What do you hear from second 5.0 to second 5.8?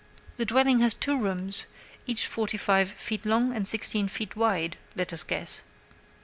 us guess.